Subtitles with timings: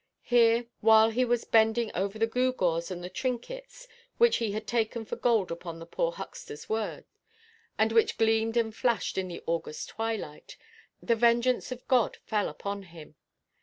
[0.23, 5.05] Here, while he was bending over the gewgaws and the trinkets, which he had taken
[5.05, 7.05] for gold upon the poor hucksterʼs word,
[7.77, 10.57] and which gleamed and flashed in the August twilight,
[11.03, 13.13] the vengeance of God fell upon him.